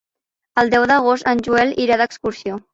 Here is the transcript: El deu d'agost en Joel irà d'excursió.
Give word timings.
El 0.61 0.71
deu 0.75 0.87
d'agost 0.93 1.29
en 1.35 1.45
Joel 1.51 1.77
irà 1.87 2.01
d'excursió. 2.05 2.63